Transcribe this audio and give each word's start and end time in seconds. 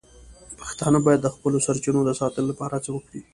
پښتانه 0.59 0.99
باید 1.05 1.21
د 1.23 1.27
خپلو 1.35 1.57
سرچینو 1.65 1.99
د 2.05 2.11
ساتنې 2.19 2.45
لپاره 2.49 2.73
هڅې 2.77 2.89
وکړي. 2.93 3.21